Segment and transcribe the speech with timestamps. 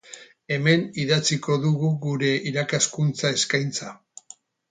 [0.53, 3.93] Hemen idatziko dugu gure irakaskuntza eskaintza.